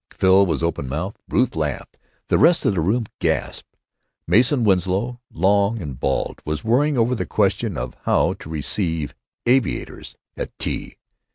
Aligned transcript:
Phil 0.17 0.47
was 0.47 0.63
open 0.63 0.89
mouthed. 0.89 1.19
Ruth 1.29 1.55
laughed. 1.55 1.95
The 2.29 2.39
rest 2.39 2.65
of 2.65 2.73
the 2.73 2.81
room 2.81 3.05
gasped. 3.19 3.77
Mason 4.25 4.63
Winslow, 4.63 5.21
long 5.31 5.79
and 5.79 5.99
bald, 5.99 6.41
was 6.43 6.63
worrying 6.63 6.97
over 6.97 7.13
the 7.13 7.27
question 7.27 7.77
of 7.77 7.95
How 8.05 8.33
to 8.39 8.49
Receive 8.49 9.13
Aviators 9.45 10.15
at 10.35 10.57
Tea. 10.57 10.97